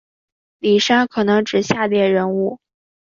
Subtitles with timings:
[0.57, 2.59] 李珊可能指下列人物